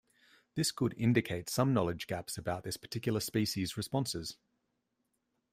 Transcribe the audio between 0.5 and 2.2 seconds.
This could indicate some knowledge